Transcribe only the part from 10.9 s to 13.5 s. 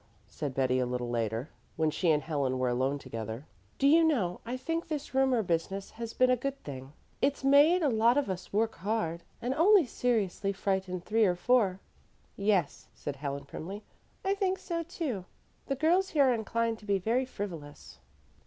three or four." "Yes," said Helen